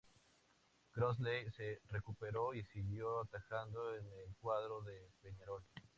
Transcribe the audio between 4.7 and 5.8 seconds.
de Peñarol.